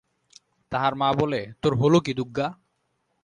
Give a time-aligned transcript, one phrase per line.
[0.71, 2.47] তাহার মা বলে, তোর হোল কি দুগগা?